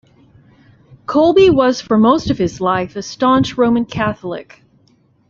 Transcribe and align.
Colby 1.05 1.51
was 1.51 1.79
for 1.79 1.95
most 1.95 2.31
of 2.31 2.39
his 2.39 2.59
life 2.59 2.95
a 2.95 3.03
staunch 3.03 3.55
Roman 3.55 3.85
Catholic. 3.85 4.63